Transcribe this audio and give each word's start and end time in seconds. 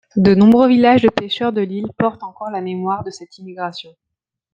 De 0.15 0.33
nombreux 0.33 0.67
villages 0.67 1.03
de 1.03 1.09
pêcheurs 1.09 1.53
de 1.53 1.61
l'île 1.61 1.91
portent 1.95 2.23
encore 2.23 2.49
la 2.49 2.61
mémoire 2.61 3.03
de 3.03 3.11
cette 3.11 3.37
immigration. 3.37 3.95